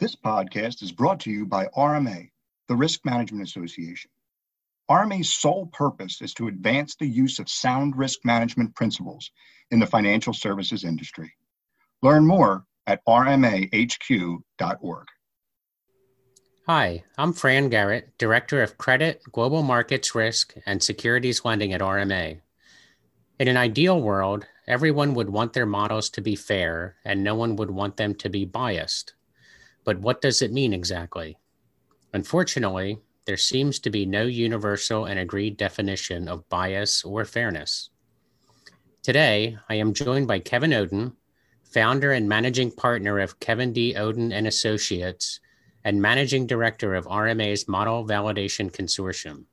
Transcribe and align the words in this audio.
This 0.00 0.16
podcast 0.16 0.82
is 0.82 0.92
brought 0.92 1.20
to 1.20 1.30
you 1.30 1.44
by 1.44 1.66
RMA, 1.76 2.30
the 2.68 2.74
Risk 2.74 3.04
Management 3.04 3.46
Association. 3.46 4.10
RMA's 4.90 5.30
sole 5.30 5.66
purpose 5.74 6.22
is 6.22 6.32
to 6.34 6.48
advance 6.48 6.96
the 6.96 7.06
use 7.06 7.38
of 7.38 7.50
sound 7.50 7.98
risk 7.98 8.20
management 8.24 8.74
principles 8.74 9.30
in 9.70 9.78
the 9.78 9.86
financial 9.86 10.32
services 10.32 10.84
industry. 10.84 11.30
Learn 12.00 12.26
more 12.26 12.64
at 12.86 13.04
rmahq.org. 13.04 15.06
Hi, 16.66 17.04
I'm 17.18 17.34
Fran 17.34 17.68
Garritt, 17.68 18.04
Director 18.16 18.62
of 18.62 18.78
Credit, 18.78 19.20
Global 19.30 19.62
Markets 19.62 20.14
Risk, 20.14 20.54
and 20.64 20.82
Securities 20.82 21.44
Lending 21.44 21.74
at 21.74 21.82
RMA. 21.82 22.40
In 23.38 23.48
an 23.48 23.58
ideal 23.58 24.00
world, 24.00 24.46
everyone 24.66 25.12
would 25.12 25.28
want 25.28 25.52
their 25.52 25.66
models 25.66 26.08
to 26.10 26.22
be 26.22 26.36
fair 26.36 26.96
and 27.04 27.22
no 27.22 27.34
one 27.34 27.56
would 27.56 27.70
want 27.70 27.98
them 27.98 28.14
to 28.14 28.30
be 28.30 28.46
biased. 28.46 29.12
But 29.90 29.98
what 29.98 30.20
does 30.20 30.40
it 30.40 30.52
mean 30.52 30.72
exactly? 30.72 31.36
Unfortunately, 32.12 33.00
there 33.24 33.36
seems 33.36 33.80
to 33.80 33.90
be 33.90 34.06
no 34.06 34.22
universal 34.22 35.06
and 35.06 35.18
agreed 35.18 35.56
definition 35.56 36.28
of 36.28 36.48
bias 36.48 37.02
or 37.02 37.24
fairness. 37.24 37.90
Today, 39.02 39.58
I 39.68 39.74
am 39.74 39.92
joined 39.92 40.28
by 40.28 40.38
Kevin 40.38 40.70
Oden, 40.70 41.14
founder 41.64 42.12
and 42.12 42.28
managing 42.28 42.70
partner 42.70 43.18
of 43.18 43.40
Kevin 43.40 43.72
D. 43.72 43.94
Oden 43.94 44.32
and 44.32 44.46
Associates, 44.46 45.40
and 45.82 46.00
managing 46.00 46.46
director 46.46 46.94
of 46.94 47.06
RMA's 47.06 47.66
Model 47.66 48.06
Validation 48.06 48.70
Consortium. 48.70 49.46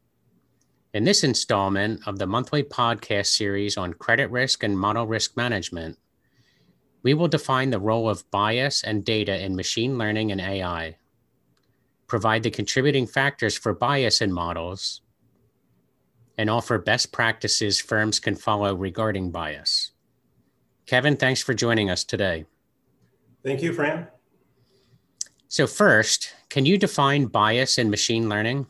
In 0.94 1.04
this 1.04 1.24
installment 1.24 2.08
of 2.08 2.20
the 2.20 2.28
monthly 2.28 2.62
podcast 2.62 3.36
series 3.36 3.76
on 3.76 3.96
credit 3.96 4.30
risk 4.30 4.62
and 4.62 4.78
model 4.78 5.08
risk 5.08 5.36
management, 5.36 5.98
we 7.04 7.14
will 7.14 7.28
define 7.28 7.70
the 7.70 7.80
role 7.80 8.10
of 8.10 8.30
bias 8.32 8.84
and 8.84 9.06
data 9.06 9.44
in 9.44 9.56
machine 9.56 9.98
learning 9.98 10.32
and 10.32 10.42
AI, 10.42 10.98
provide 12.08 12.44
the 12.44 12.52
contributing 12.52 13.06
factors 13.06 13.58
for 13.58 13.74
bias 13.74 14.22
in 14.22 14.32
models, 14.32 15.02
and 16.38 16.50
offer 16.50 16.78
best 16.78 17.12
practices 17.12 17.80
firms 17.80 18.20
can 18.20 18.36
follow 18.36 18.76
regarding 18.76 19.32
bias. 19.32 19.92
Kevin, 20.86 21.18
thanks 21.18 21.42
for 21.42 21.54
joining 21.54 21.90
us 21.90 22.04
today. 22.04 22.46
Thank 23.44 23.62
you, 23.62 23.74
Fran. 23.74 24.08
So, 25.48 25.68
first, 25.68 26.34
can 26.50 26.66
you 26.66 26.78
define 26.78 27.26
bias 27.26 27.78
in 27.78 27.90
machine 27.90 28.30
learning? 28.30 28.68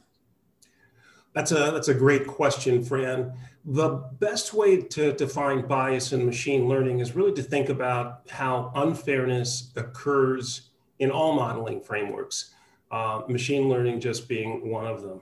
That's 1.38 1.52
a 1.52 1.72
that's 1.72 1.88
a 1.88 1.94
great 1.94 2.26
question, 2.26 2.84
Fran 2.84 3.34
the 3.70 3.90
best 4.20 4.54
way 4.54 4.82
to 4.82 5.12
define 5.12 5.68
bias 5.68 6.14
in 6.14 6.26
machine 6.26 6.70
learning 6.70 7.00
is 7.00 7.18
really 7.18 7.34
to 7.34 7.44
think 7.44 7.68
about 7.68 8.22
how 8.30 8.72
unfairness 8.76 9.74
occurs 9.76 10.70
in 11.00 11.12
all 11.12 11.34
modeling 11.34 11.82
frameworks, 11.82 12.54
uh, 12.92 13.24
machine 13.28 13.68
learning 13.68 14.00
just 14.00 14.30
being 14.30 14.72
one 14.72 14.88
of 14.88 15.02
them. 15.02 15.22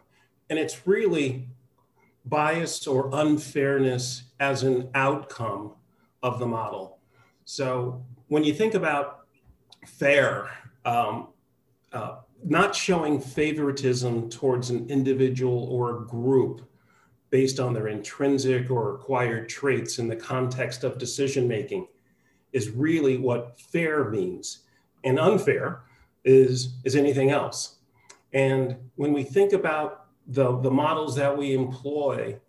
And 0.51 0.59
it's 0.59 0.85
really 0.85 1.47
bias 2.23 2.85
or 2.85 3.09
unfairness 3.13 4.25
as 4.39 4.61
an 4.61 4.89
outcome 4.93 5.71
of 6.21 6.37
the 6.37 6.45
model. 6.45 6.99
So 7.45 8.05
when 8.27 8.43
you 8.43 8.53
think 8.53 8.75
about 8.75 9.25
fair, 9.87 10.51
um, 10.85 11.29
uh, 11.91 12.17
not 12.45 12.75
showing 12.75 13.19
favoritism 13.19 14.29
towards 14.29 14.69
an 14.69 14.87
individual 14.87 15.63
or 15.63 15.97
a 15.97 16.05
group 16.05 16.61
based 17.31 17.59
on 17.59 17.73
their 17.73 17.87
intrinsic 17.87 18.69
or 18.69 18.95
acquired 18.95 19.49
traits 19.49 19.97
in 19.97 20.07
the 20.07 20.15
context 20.15 20.83
of 20.83 20.99
decision 20.99 21.47
making 21.47 21.87
is 22.53 22.69
really 22.69 23.17
what 23.17 23.59
fair 23.59 24.09
means. 24.09 24.59
And 25.03 25.19
unfair 25.19 25.81
is, 26.23 26.75
is 26.83 26.95
anything 26.95 27.31
else. 27.31 27.77
And 28.31 28.77
when 28.95 29.11
we 29.11 29.23
think 29.23 29.53
about 29.53 30.05
the, 30.27 30.59
the 30.59 30.71
models 30.71 31.15
that 31.15 31.35
we 31.35 31.53
employ, 31.53 32.39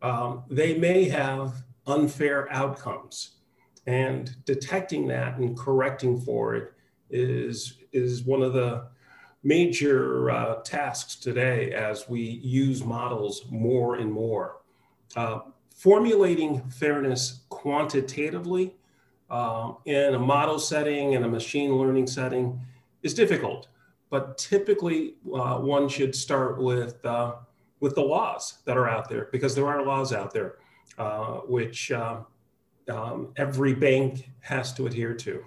um, 0.00 0.44
they 0.50 0.78
may 0.78 1.04
have 1.08 1.62
unfair 1.86 2.50
outcomes. 2.50 3.32
And 3.86 4.34
detecting 4.46 5.06
that 5.08 5.36
and 5.36 5.56
correcting 5.58 6.20
for 6.20 6.54
it 6.54 6.72
is, 7.10 7.78
is 7.92 8.22
one 8.22 8.42
of 8.42 8.54
the 8.54 8.86
major 9.42 10.30
uh, 10.30 10.54
tasks 10.62 11.16
today 11.16 11.72
as 11.72 12.08
we 12.08 12.20
use 12.20 12.84
models 12.84 13.44
more 13.50 13.96
and 13.96 14.10
more. 14.10 14.58
Uh, 15.16 15.40
formulating 15.74 16.60
fairness 16.70 17.40
quantitatively 17.48 18.74
uh, 19.30 19.72
in 19.84 20.14
a 20.14 20.18
model 20.18 20.58
setting 20.58 21.16
and 21.16 21.24
a 21.24 21.28
machine 21.28 21.74
learning 21.76 22.06
setting 22.06 22.60
is 23.02 23.14
difficult, 23.14 23.68
but 24.10 24.38
typically 24.38 25.14
uh, 25.34 25.56
one 25.58 25.88
should 25.88 26.14
start 26.14 26.62
with, 26.62 27.04
uh, 27.04 27.34
with 27.80 27.94
the 27.94 28.00
laws 28.00 28.58
that 28.64 28.76
are 28.76 28.88
out 28.88 29.08
there 29.08 29.28
because 29.32 29.54
there 29.54 29.66
are 29.66 29.84
laws 29.84 30.12
out 30.12 30.32
there 30.32 30.56
uh, 30.98 31.38
which 31.48 31.90
um, 31.90 33.32
every 33.36 33.74
bank 33.74 34.30
has 34.40 34.72
to 34.74 34.86
adhere 34.86 35.14
to. 35.14 35.44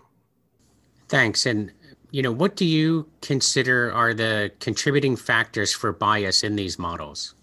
Thanks. 1.07 1.45
And 1.45 1.71
you 2.15 2.21
know, 2.21 2.31
what 2.31 2.55
do 2.55 2.63
you 2.63 3.05
consider 3.21 3.91
are 3.91 4.13
the 4.13 4.49
contributing 4.61 5.17
factors 5.17 5.73
for 5.73 5.91
bias 5.91 6.45
in 6.45 6.55
these 6.55 6.79
models? 6.79 7.35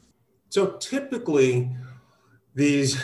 So 0.49 0.79
typically, 0.79 1.71
these 2.55 2.99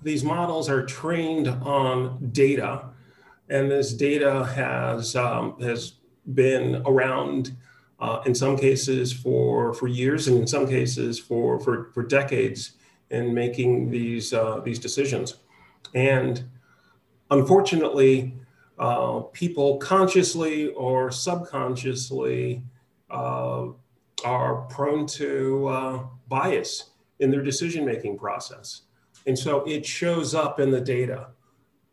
these 0.00 0.22
models 0.22 0.68
are 0.68 0.86
trained 0.86 1.48
on 1.48 2.30
data, 2.30 2.84
and 3.48 3.68
this 3.68 3.92
data 3.94 4.44
has 4.54 5.16
um, 5.16 5.58
has 5.60 5.94
been 6.34 6.80
around 6.86 7.56
uh, 7.98 8.22
in 8.24 8.32
some 8.32 8.56
cases 8.56 9.12
for 9.12 9.74
for 9.74 9.88
years, 9.88 10.28
and 10.28 10.38
in 10.38 10.46
some 10.46 10.68
cases 10.68 11.18
for 11.18 11.58
for, 11.58 11.90
for 11.94 12.04
decades 12.04 12.74
in 13.10 13.34
making 13.34 13.90
these 13.90 14.32
uh, 14.32 14.60
these 14.64 14.78
decisions. 14.78 15.34
And 15.96 16.44
unfortunately, 17.28 18.36
uh, 18.78 19.20
people 19.32 19.78
consciously 19.78 20.68
or 20.70 21.10
subconsciously 21.10 22.62
uh, 23.10 23.66
are 24.24 24.56
prone 24.70 25.06
to 25.06 25.66
uh, 25.68 26.02
bias 26.28 26.90
in 27.20 27.30
their 27.30 27.42
decision 27.42 27.84
making 27.84 28.18
process. 28.18 28.82
And 29.26 29.38
so 29.38 29.60
it 29.64 29.86
shows 29.86 30.34
up 30.34 30.58
in 30.58 30.70
the 30.70 30.80
data. 30.80 31.28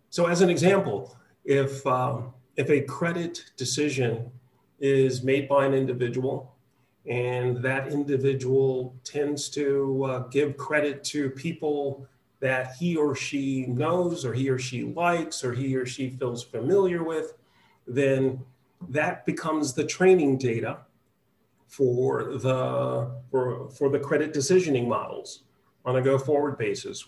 So, 0.09 0.25
as 0.25 0.41
an 0.41 0.49
example, 0.49 1.15
if, 1.45 1.85
um, 1.85 2.33
if 2.55 2.69
a 2.69 2.81
credit 2.81 3.51
decision 3.57 4.31
is 4.79 5.21
made 5.21 5.47
by 5.47 5.65
an 5.65 5.73
individual 5.73 6.55
and 7.05 7.57
that 7.57 7.91
individual 7.91 8.95
tends 9.03 9.49
to 9.49 10.03
uh, 10.05 10.19
give 10.29 10.57
credit 10.57 11.03
to 11.03 11.29
people 11.31 12.07
that 12.39 12.75
he 12.75 12.95
or 12.95 13.15
she 13.15 13.65
knows 13.65 14.25
or 14.25 14.33
he 14.33 14.49
or 14.49 14.57
she 14.57 14.83
likes 14.83 15.43
or 15.43 15.53
he 15.53 15.75
or 15.75 15.85
she 15.85 16.09
feels 16.09 16.43
familiar 16.43 17.03
with, 17.03 17.33
then 17.87 18.39
that 18.89 19.25
becomes 19.25 19.73
the 19.73 19.85
training 19.85 20.37
data 20.37 20.77
for 21.67 22.37
the 22.37 23.11
for, 23.29 23.69
for 23.69 23.89
the 23.89 23.99
credit 23.99 24.33
decisioning 24.33 24.87
models 24.87 25.43
on 25.85 25.95
a 25.97 26.01
go 26.01 26.17
forward 26.17 26.57
basis. 26.57 27.05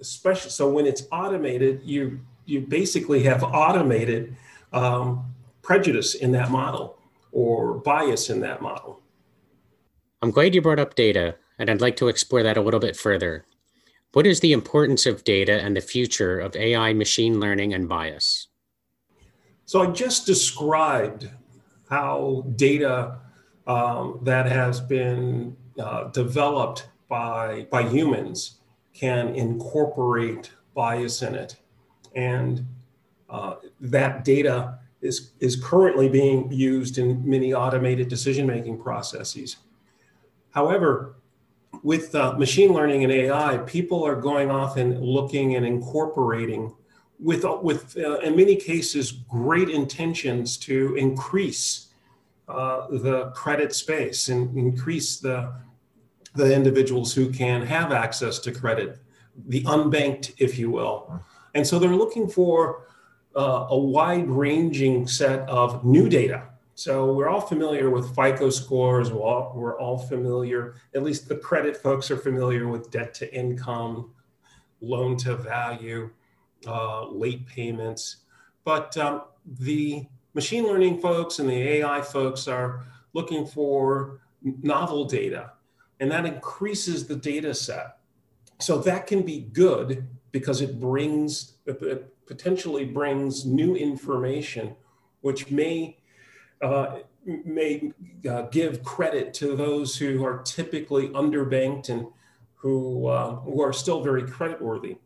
Especially 0.00 0.50
so 0.50 0.70
when 0.70 0.86
it's 0.86 1.04
automated, 1.12 1.82
you 1.84 2.20
you 2.44 2.60
basically 2.60 3.22
have 3.22 3.42
automated 3.44 4.36
um, 4.72 5.32
prejudice 5.62 6.14
in 6.14 6.32
that 6.32 6.50
model 6.50 6.98
or 7.32 7.74
bias 7.74 8.30
in 8.30 8.40
that 8.40 8.60
model. 8.60 9.00
I'm 10.22 10.30
glad 10.30 10.54
you 10.54 10.60
brought 10.60 10.78
up 10.78 10.94
data, 10.94 11.36
and 11.58 11.70
I'd 11.70 11.80
like 11.80 11.96
to 11.96 12.08
explore 12.08 12.42
that 12.42 12.56
a 12.56 12.60
little 12.60 12.80
bit 12.80 12.96
further. 12.96 13.44
What 14.12 14.26
is 14.26 14.40
the 14.40 14.52
importance 14.52 15.06
of 15.06 15.22
data 15.22 15.60
and 15.60 15.76
the 15.76 15.80
future 15.80 16.40
of 16.40 16.56
AI 16.56 16.92
machine 16.92 17.38
learning 17.38 17.72
and 17.72 17.88
bias? 17.88 18.48
So, 19.66 19.82
I 19.82 19.92
just 19.92 20.26
described 20.26 21.30
how 21.88 22.44
data 22.56 23.18
um, 23.68 24.18
that 24.22 24.46
has 24.46 24.80
been 24.80 25.56
uh, 25.78 26.04
developed 26.08 26.88
by, 27.08 27.66
by 27.70 27.88
humans 27.88 28.58
can 28.94 29.28
incorporate 29.36 30.50
bias 30.74 31.22
in 31.22 31.36
it. 31.36 31.56
And 32.16 32.66
uh, 33.28 33.56
that 33.80 34.24
data 34.24 34.78
is, 35.00 35.30
is 35.38 35.54
currently 35.54 36.08
being 36.08 36.50
used 36.50 36.98
in 36.98 37.28
many 37.28 37.54
automated 37.54 38.08
decision 38.08 38.46
making 38.46 38.80
processes. 38.82 39.56
However, 40.50 41.14
with 41.82 42.14
uh, 42.14 42.32
machine 42.34 42.72
learning 42.72 43.04
and 43.04 43.12
AI, 43.12 43.58
people 43.58 44.04
are 44.04 44.16
going 44.16 44.50
off 44.50 44.76
and 44.76 45.00
looking 45.00 45.56
and 45.56 45.64
incorporating 45.64 46.74
with, 47.22 47.44
with 47.62 47.96
uh, 47.98 48.18
in 48.20 48.34
many 48.34 48.56
cases, 48.56 49.12
great 49.12 49.68
intentions 49.68 50.56
to 50.56 50.94
increase 50.96 51.88
uh, 52.48 52.86
the 52.88 53.30
credit 53.34 53.74
space 53.74 54.28
and 54.28 54.56
increase 54.56 55.18
the, 55.18 55.52
the 56.34 56.54
individuals 56.54 57.12
who 57.12 57.30
can 57.30 57.62
have 57.62 57.92
access 57.92 58.38
to 58.40 58.52
credit, 58.52 58.98
the 59.48 59.62
unbanked, 59.64 60.32
if 60.38 60.58
you 60.58 60.70
will. 60.70 61.22
And 61.54 61.66
so 61.66 61.78
they're 61.78 61.94
looking 61.94 62.28
for 62.28 62.86
uh, 63.36 63.66
a 63.68 63.78
wide 63.78 64.28
ranging 64.28 65.06
set 65.06 65.48
of 65.48 65.84
new 65.84 66.08
data 66.08 66.44
So 66.74 67.12
we're 67.12 67.28
all 67.28 67.40
familiar 67.40 67.90
with 67.90 68.14
FICO 68.14 68.50
scores. 68.50 69.12
We're 69.12 69.22
all, 69.22 69.52
we're 69.54 69.78
all 69.78 69.98
familiar, 69.98 70.76
at 70.94 71.02
least 71.02 71.28
the 71.28 71.36
credit 71.36 71.76
folks 71.76 72.10
are 72.10 72.16
familiar 72.16 72.68
with 72.68 72.90
debt 72.90 73.12
to 73.14 73.34
income, 73.34 74.12
loan 74.80 75.16
to 75.18 75.36
value, 75.36 76.10
uh, 76.66 77.08
late 77.08 77.46
payments. 77.46 78.18
But 78.64 78.96
um, 78.96 79.22
the 79.44 80.06
machine 80.34 80.64
learning 80.66 81.00
folks 81.00 81.38
and 81.38 81.48
the 81.48 81.54
AI 81.54 82.00
folks 82.00 82.48
are 82.48 82.84
looking 83.12 83.46
for 83.46 84.20
novel 84.42 85.04
data, 85.04 85.52
and 85.98 86.10
that 86.10 86.24
increases 86.24 87.06
the 87.06 87.16
data 87.16 87.52
set. 87.54 87.98
So 88.58 88.78
that 88.78 89.06
can 89.06 89.22
be 89.22 89.40
good 89.52 90.06
because 90.32 90.60
it 90.60 90.78
brings, 90.80 91.54
it 91.66 92.26
potentially 92.26 92.84
brings 92.84 93.44
new 93.44 93.74
information, 93.74 94.76
which 95.22 95.50
may 95.50 95.99
uh, 96.62 96.98
may 97.24 97.92
uh, 98.28 98.42
give 98.42 98.82
credit 98.82 99.34
to 99.34 99.56
those 99.56 99.96
who 99.96 100.24
are 100.24 100.42
typically 100.42 101.08
underbanked 101.08 101.88
and 101.88 102.06
who, 102.54 103.06
uh, 103.06 103.36
who 103.36 103.62
are 103.62 103.72
still 103.72 104.02
very 104.02 104.22
creditworthy. 104.22 104.96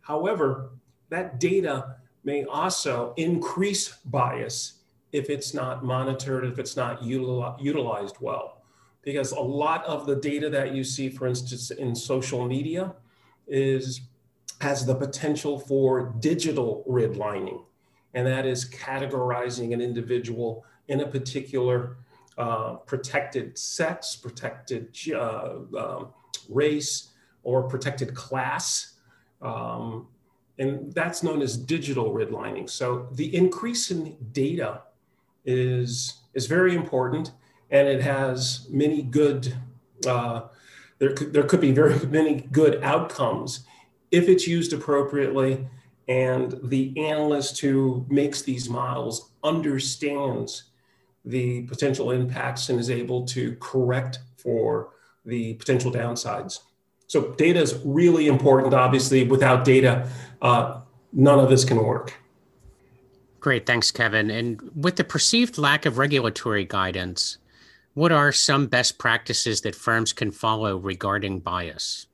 However, 0.00 0.70
that 1.10 1.40
data 1.40 1.96
may 2.24 2.44
also 2.44 3.14
increase 3.16 3.88
bias 4.06 4.74
if 5.12 5.30
it's 5.30 5.54
not 5.54 5.84
monitored, 5.84 6.44
if 6.44 6.58
it's 6.58 6.76
not 6.76 7.02
util- 7.02 7.60
utilized 7.62 8.16
well. 8.20 8.62
Because 9.02 9.32
a 9.32 9.40
lot 9.40 9.84
of 9.84 10.06
the 10.06 10.16
data 10.16 10.48
that 10.50 10.74
you 10.74 10.82
see, 10.82 11.10
for 11.10 11.26
instance, 11.26 11.70
in 11.70 11.94
social 11.94 12.46
media, 12.46 12.94
is 13.46 14.00
has 14.60 14.86
the 14.86 14.94
potential 14.94 15.58
for 15.58 16.14
digital 16.20 16.84
redlining, 16.88 17.62
and 18.14 18.26
that 18.26 18.46
is 18.46 18.64
categorizing 18.70 19.74
an 19.74 19.80
individual 19.82 20.64
in 20.88 21.00
a 21.00 21.06
particular 21.06 21.96
uh, 22.36 22.74
protected 22.86 23.56
sex, 23.56 24.16
protected 24.16 24.96
uh, 25.14 25.56
um, 25.78 26.08
race, 26.48 27.10
or 27.42 27.62
protected 27.62 28.14
class. 28.14 28.94
Um, 29.40 30.08
and 30.58 30.92
that's 30.92 31.22
known 31.22 31.42
as 31.42 31.56
digital 31.56 32.12
redlining. 32.12 32.68
So 32.70 33.08
the 33.12 33.34
increase 33.34 33.90
in 33.90 34.16
data 34.32 34.82
is, 35.44 36.20
is 36.32 36.46
very 36.46 36.74
important 36.74 37.32
and 37.70 37.88
it 37.88 38.02
has 38.02 38.66
many 38.70 39.02
good, 39.02 39.54
uh, 40.06 40.42
there, 40.98 41.12
could, 41.12 41.32
there 41.32 41.42
could 41.42 41.60
be 41.60 41.72
very 41.72 41.98
many 42.06 42.48
good 42.52 42.82
outcomes 42.82 43.66
if 44.10 44.28
it's 44.28 44.46
used 44.46 44.72
appropriately 44.72 45.66
and 46.06 46.58
the 46.62 46.92
analyst 46.98 47.60
who 47.60 48.04
makes 48.08 48.42
these 48.42 48.68
models 48.68 49.30
understands 49.42 50.64
the 51.24 51.62
potential 51.62 52.10
impacts 52.10 52.68
and 52.68 52.78
is 52.78 52.90
able 52.90 53.24
to 53.26 53.56
correct 53.56 54.18
for 54.36 54.90
the 55.24 55.54
potential 55.54 55.90
downsides. 55.90 56.60
So 57.06 57.32
data 57.32 57.60
is 57.60 57.80
really 57.84 58.26
important. 58.26 58.74
Obviously, 58.74 59.24
without 59.24 59.64
data, 59.64 60.08
uh, 60.42 60.80
none 61.12 61.38
of 61.38 61.48
this 61.48 61.64
can 61.64 61.78
work. 61.78 62.14
Great, 63.40 63.66
thanks, 63.66 63.90
Kevin. 63.90 64.30
And 64.30 64.70
with 64.74 64.96
the 64.96 65.04
perceived 65.04 65.58
lack 65.58 65.86
of 65.86 65.98
regulatory 65.98 66.64
guidance, 66.64 67.38
what 67.92 68.10
are 68.10 68.32
some 68.32 68.66
best 68.66 68.98
practices 68.98 69.60
that 69.62 69.74
firms 69.74 70.12
can 70.12 70.30
follow 70.30 70.76
regarding 70.76 71.40
bias? 71.40 72.06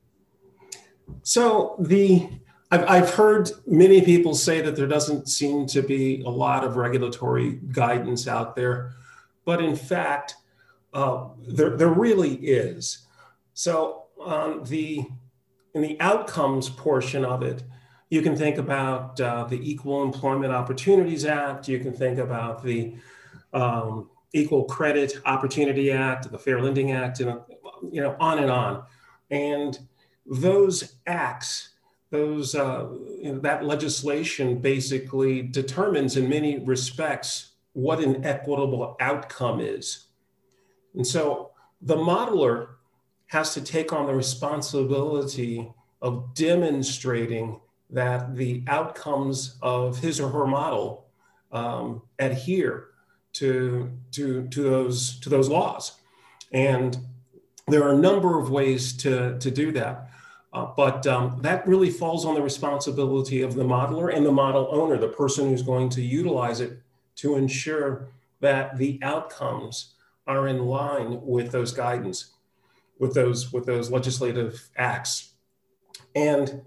So 1.23 1.77
the 1.79 2.29
I've, 2.71 2.85
I've 2.89 3.11
heard 3.11 3.51
many 3.67 4.01
people 4.03 4.35
say 4.35 4.61
that 4.61 4.77
there 4.77 4.87
doesn't 4.87 5.29
seem 5.29 5.67
to 5.69 5.83
be 5.83 6.23
a 6.25 6.29
lot 6.29 6.65
of 6.65 6.77
regulatory 6.77 7.61
guidance 7.73 8.29
out 8.29 8.55
there. 8.55 8.93
But 9.45 9.61
in 9.61 9.75
fact, 9.75 10.37
uh, 10.93 11.29
there, 11.47 11.77
there 11.77 11.89
really 11.89 12.35
is. 12.35 13.07
So 13.55 14.05
on 14.19 14.65
the 14.65 15.05
in 15.75 15.83
the 15.83 16.01
outcomes 16.01 16.69
portion 16.69 17.25
of 17.25 17.43
it, 17.43 17.63
you 18.11 18.23
can 18.23 18.37
think 18.37 18.59
about 18.59 19.21
uh, 19.21 19.45
the 19.45 19.71
Equal 19.71 20.03
Employment 20.03 20.53
Opportunities 20.53 21.25
Act. 21.25 21.69
You 21.69 21.79
can 21.79 21.93
think 21.93 22.19
about 22.19 22.63
the 22.63 22.97
um, 23.53 24.11
Equal 24.33 24.65
Credit 24.65 25.21
Opportunity 25.27 25.93
Act, 25.93 26.31
the 26.31 26.39
Fair 26.39 26.61
Lending 26.61 26.91
Act, 26.93 27.21
and 27.21 27.41
you 27.91 28.01
know 28.01 28.17
on 28.19 28.39
and 28.39 28.51
on. 28.51 28.83
And 29.31 29.79
those 30.27 30.97
acts, 31.07 31.71
those 32.11 32.55
uh, 32.55 32.89
that 33.23 33.65
legislation 33.65 34.59
basically 34.59 35.43
determines 35.43 36.17
in 36.17 36.29
many 36.29 36.59
respects 36.59 37.53
what 37.73 38.01
an 38.01 38.25
equitable 38.25 38.97
outcome 39.01 39.61
is. 39.61 40.07
And 40.95 41.07
so 41.07 41.51
the 41.81 41.97
modeler 41.97 42.69
has 43.29 43.55
to 43.55 43.61
take 43.61 43.93
on 43.93 44.07
the 44.07 44.15
responsibility 44.15 45.73
of 46.03 46.35
demonstrating 46.35 47.61
that 47.91 48.37
the 48.37 48.65
outcomes 48.67 49.57
of 49.62 49.99
his 49.99 50.21
or 50.21 50.29
her 50.31 50.47
model 50.47 51.07
um, 51.53 52.03
adhere 52.19 52.89
to, 53.35 53.91
to, 54.12 54.49
to, 54.49 54.62
those, 54.62 55.21
to 55.21 55.29
those 55.29 55.49
laws. 55.49 55.93
And 56.53 56.99
there 57.69 57.85
are 57.85 57.93
a 57.93 57.99
number 57.99 58.41
of 58.41 58.51
ways 58.51 58.97
to, 58.99 59.39
to 59.39 59.51
do 59.51 59.71
that. 59.73 60.11
Uh, 60.52 60.67
but 60.76 61.06
um, 61.06 61.38
that 61.43 61.67
really 61.67 61.91
falls 61.91 62.25
on 62.25 62.35
the 62.35 62.43
responsibility 62.43 63.43
of 63.43 63.55
the 63.55 63.62
modeler 63.62 64.14
and 64.14 64.26
the 64.26 64.32
model 64.32 64.69
owner, 64.73 64.99
the 64.99 65.08
person 65.08 65.49
who's 65.49 65.62
going 65.62 65.88
to 65.88 66.02
utilize 66.02 66.61
it 66.61 66.81
to 67.17 67.37
ensure 67.37 68.08
that 68.41 68.76
the 68.76 68.99
outcomes 69.02 69.94
are 70.26 70.49
in 70.49 70.67
line 70.67 71.20
with 71.23 71.52
those 71.52 71.73
guidance, 71.73 72.32
with 72.99 73.14
those, 73.14 73.52
with 73.52 73.64
those 73.64 73.91
legislative 73.91 74.69
acts. 74.76 75.35
And 76.17 76.62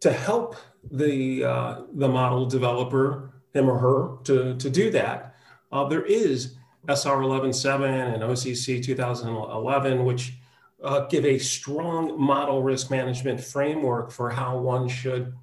to 0.00 0.12
help 0.12 0.56
the, 0.90 1.44
uh, 1.44 1.80
the 1.92 2.08
model 2.08 2.46
developer, 2.46 3.32
him 3.52 3.68
or 3.68 3.78
her, 3.78 4.22
to, 4.24 4.56
to 4.56 4.70
do 4.70 4.90
that, 4.90 5.34
uh, 5.72 5.84
there 5.88 6.04
is 6.04 6.56
SR 6.88 7.18
11.7 7.18 8.14
and 8.14 8.22
OCC 8.22 8.82
2011, 8.82 10.04
which 10.04 10.34
uh, 10.82 11.06
give 11.06 11.24
a 11.24 11.38
strong 11.38 12.20
model 12.20 12.62
risk 12.62 12.90
management 12.90 13.40
framework 13.40 14.10
for 14.10 14.30
how 14.30 14.58
one 14.58 14.88
should 14.88 15.34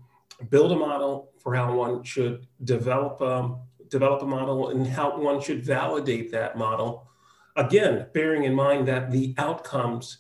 build 0.49 0.71
a 0.71 0.75
model, 0.75 1.31
for 1.39 1.55
how 1.55 1.75
one 1.75 2.03
should 2.03 2.47
develop 2.63 3.21
um, 3.21 3.59
develop 3.89 4.21
a 4.21 4.25
model 4.25 4.69
and 4.69 4.85
how 4.85 5.17
one 5.17 5.41
should 5.41 5.63
validate 5.63 6.31
that 6.31 6.57
model. 6.57 7.07
Again, 7.55 8.07
bearing 8.13 8.43
in 8.43 8.53
mind 8.53 8.87
that 8.87 9.11
the 9.11 9.33
outcomes 9.37 10.19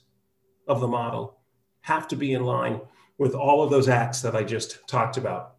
of 0.67 0.79
the 0.79 0.87
model 0.87 1.39
have 1.81 2.07
to 2.09 2.15
be 2.15 2.33
in 2.33 2.43
line 2.43 2.81
with 3.17 3.33
all 3.33 3.63
of 3.63 3.69
those 3.69 3.89
acts 3.89 4.21
that 4.21 4.35
I 4.35 4.43
just 4.43 4.87
talked 4.87 5.17
about. 5.17 5.55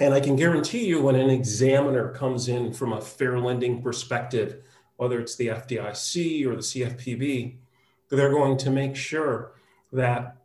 And 0.00 0.12
I 0.12 0.20
can 0.20 0.36
guarantee 0.36 0.86
you 0.86 1.00
when 1.02 1.14
an 1.14 1.30
examiner 1.30 2.12
comes 2.12 2.48
in 2.48 2.72
from 2.72 2.92
a 2.92 3.00
fair 3.00 3.38
lending 3.38 3.82
perspective, 3.82 4.64
whether 4.96 5.20
it's 5.20 5.36
the 5.36 5.48
FDIC 5.48 6.46
or 6.46 6.56
the 6.56 6.62
CFPB, 6.62 7.58
they're 8.10 8.30
going 8.30 8.56
to 8.58 8.70
make 8.70 8.96
sure 8.96 9.52
that 9.92 10.36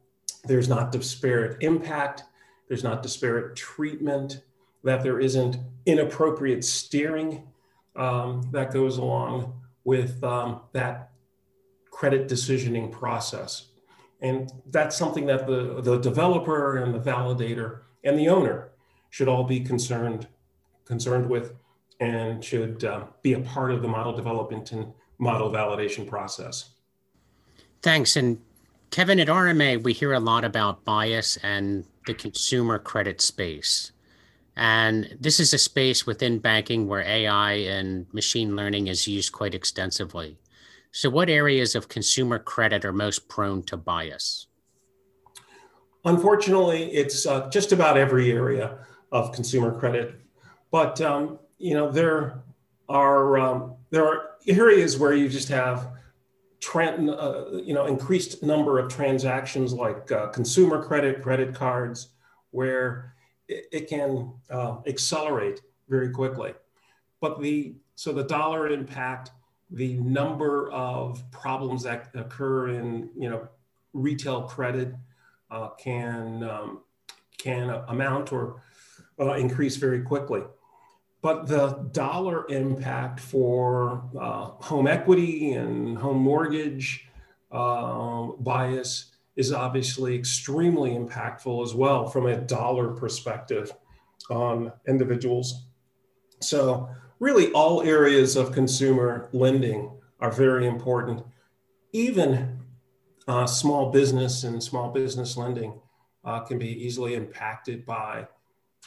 there's 0.46 0.70
not 0.70 0.92
disparate 0.92 1.62
impact, 1.62 2.24
there's 2.68 2.84
not 2.84 3.04
disparate 3.04 3.56
treatment, 3.56 4.42
that 4.84 5.04
there 5.04 5.20
isn't 5.20 5.58
inappropriate 5.86 6.64
steering 6.64 7.44
um, 7.96 8.48
that 8.52 8.72
goes 8.72 8.98
along 8.98 9.54
with 9.84 10.24
um, 10.24 10.62
that 10.72 11.12
credit 11.92 12.30
decisioning 12.30 12.92
process. 12.92 13.68
And 14.22 14.52
that's 14.68 14.96
something 14.96 15.26
that 15.28 15.48
the, 15.48 15.82
the 15.82 15.98
developer 15.98 16.78
and 16.78 16.94
the 16.94 17.00
validator 17.00 17.82
and 18.04 18.18
the 18.18 18.30
owner 18.30 18.70
should 19.10 19.28
all 19.28 19.44
be 19.44 19.60
concerned, 19.60 20.28
concerned 20.86 21.30
with 21.30 21.54
and 22.00 22.44
should 22.44 22.84
uh, 22.84 23.06
be 23.22 23.34
a 23.34 23.40
part 23.40 23.72
of 23.72 23.82
the 23.82 23.88
model 23.88 24.16
development 24.16 24.72
and 24.72 24.94
model 25.18 25.52
validation 25.52 26.08
process. 26.08 26.72
Thanks. 27.82 28.16
And 28.16 28.40
Kevin, 28.92 29.20
at 29.20 29.28
RMA, 29.28 29.84
we 29.84 29.94
hear 29.94 30.14
a 30.14 30.20
lot 30.20 30.44
about 30.44 30.84
bias 30.84 31.38
and 31.38 31.86
the 32.06 32.14
consumer 32.14 32.80
credit 32.80 33.22
space. 33.22 33.92
And 34.56 35.16
this 35.20 35.40
is 35.40 35.54
a 35.54 35.58
space 35.58 36.06
within 36.06 36.40
banking 36.40 36.88
where 36.88 37.02
AI 37.02 37.54
and 37.54 38.06
machine 38.14 38.56
learning 38.56 38.88
is 38.88 39.08
used 39.08 39.32
quite 39.32 39.56
extensively. 39.56 40.38
So, 40.92 41.10
what 41.10 41.30
areas 41.30 41.76
of 41.76 41.88
consumer 41.88 42.40
credit 42.40 42.84
are 42.84 42.92
most 42.92 43.30
prone 43.30 43.64
to 43.64 43.78
bias? 43.78 44.48
Unfortunately, 46.04 46.92
it's 46.92 47.26
uh, 47.26 47.50
just 47.50 47.72
about 47.72 47.98
every 47.98 48.32
area 48.32 48.80
of 49.12 49.32
consumer 49.32 49.78
credit. 49.80 50.20
But 50.72 51.00
um, 51.00 51.40
you 51.58 51.74
know, 51.74 51.92
there 51.92 52.42
are 52.90 53.38
um, 53.38 53.76
there 53.92 54.06
are 54.06 54.32
areas 54.48 54.98
where 54.98 55.14
you 55.14 55.30
just 55.30 55.48
have 55.50 55.90
uh, 57.10 57.46
you 57.64 57.74
know, 57.74 57.86
increased 57.86 58.44
number 58.44 58.80
of 58.80 58.92
transactions 58.92 59.74
like 59.74 60.12
uh, 60.12 60.28
consumer 60.28 60.84
credit, 60.84 61.22
credit 61.22 61.56
cards, 61.56 62.10
where 62.52 63.14
it, 63.48 63.66
it 63.72 63.90
can 63.90 64.34
uh, 64.50 64.78
accelerate 64.88 65.62
very 65.88 66.10
quickly. 66.10 66.54
But 67.22 67.42
the 67.42 67.76
So 67.96 68.14
the 68.14 68.24
dollar 68.24 68.70
impact, 68.70 69.32
the 69.72 69.96
number 69.96 70.72
of 70.72 71.22
problems 71.32 71.84
that 71.84 72.10
occur 72.16 72.70
in 72.70 73.10
you 73.18 73.30
know 73.30 73.48
retail 73.94 74.44
credit 74.44 74.96
uh, 75.52 75.70
can 75.70 76.44
um, 76.44 76.82
can 77.38 77.70
amount 77.88 78.32
or 78.32 78.62
uh, 79.20 79.34
increase 79.34 79.76
very 79.76 80.02
quickly. 80.02 80.42
But 81.22 81.48
the 81.48 81.90
dollar 81.92 82.48
impact 82.50 83.20
for 83.20 84.04
uh, 84.18 84.46
home 84.64 84.88
equity 84.88 85.54
and 85.54 85.98
home 85.98 86.18
mortgage 86.18 87.08
uh, 87.52 88.28
bias 88.40 89.12
is 89.36 89.52
obviously 89.52 90.16
extremely 90.16 90.92
impactful 90.92 91.64
as 91.64 91.74
well 91.74 92.08
from 92.08 92.26
a 92.28 92.38
dollar 92.38 92.90
perspective 92.90 93.72
on 94.30 94.72
individuals. 94.88 95.66
So, 96.42 96.90
really, 97.20 97.52
all 97.52 97.82
areas 97.82 98.36
of 98.36 98.54
consumer 98.54 99.30
lending 99.34 99.92
are 100.22 100.32
very 100.32 100.68
important. 100.68 101.24
Even 101.92 102.60
uh, 103.28 103.46
small 103.46 103.92
business 103.92 104.44
and 104.44 104.62
small 104.62 104.90
business 104.92 105.36
lending 105.36 105.80
uh, 106.24 106.40
can 106.42 106.58
be 106.58 106.86
easily 106.86 107.16
impacted 107.16 107.86
by 107.86 108.28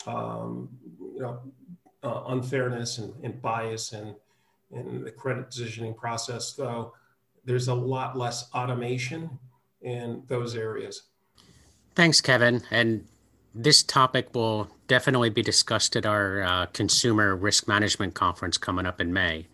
um, 0.07 0.69
you 1.15 1.23
know, 1.23 1.41
uh, 2.03 2.25
unfairness 2.29 2.99
and, 2.99 3.15
and 3.23 3.41
bias 3.41 3.93
and 3.93 4.15
in 4.71 5.05
the 5.05 5.11
credit 5.11 5.51
decisioning 5.51 5.97
process, 5.97 6.53
though 6.53 6.95
there's 7.45 7.69
a 7.69 7.75
lot 7.75 8.17
less 8.17 8.49
automation 8.55 9.39
in 9.83 10.23
those 10.29 10.55
areas. 10.55 11.03
Thanks, 11.95 12.21
Kevin. 12.21 12.63
And 12.71 13.07
this 13.55 13.83
topic 13.83 14.35
will 14.35 14.71
definitely 14.89 15.31
be 15.31 15.43
discussed 15.43 15.95
at 15.97 16.07
our 16.07 16.43
uh, 16.43 16.67
consumer 16.67 17.37
risk 17.37 17.69
management 17.69 18.15
conference 18.15 18.57
coming 18.57 18.87
up 18.87 19.01
in 19.01 19.13
May. 19.13 19.47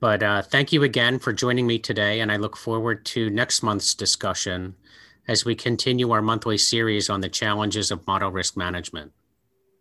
But 0.00 0.22
uh, 0.22 0.42
thank 0.42 0.72
you 0.72 0.82
again 0.82 1.20
for 1.20 1.32
joining 1.32 1.66
me 1.66 1.78
today, 1.78 2.18
and 2.18 2.32
I 2.32 2.36
look 2.36 2.56
forward 2.56 3.04
to 3.06 3.30
next 3.30 3.62
month's 3.62 3.94
discussion 3.94 4.74
as 5.28 5.44
we 5.44 5.54
continue 5.54 6.10
our 6.10 6.22
monthly 6.22 6.58
series 6.58 7.08
on 7.08 7.20
the 7.20 7.28
challenges 7.28 7.92
of 7.92 8.04
model 8.04 8.32
risk 8.32 8.56
management. 8.56 9.12